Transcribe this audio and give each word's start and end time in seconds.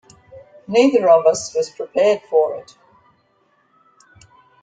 Neither 0.65 1.07
of 1.11 1.27
us 1.27 1.53
was 1.53 1.69
prepared 1.69 2.23
for 2.27 2.55
it. 2.55 2.75